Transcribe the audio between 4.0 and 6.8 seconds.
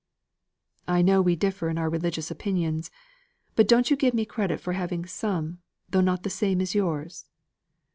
me credit for having some, though not the same as